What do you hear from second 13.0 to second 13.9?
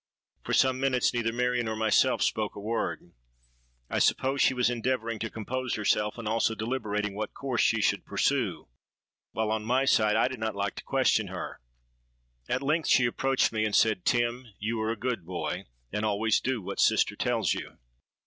approached me, and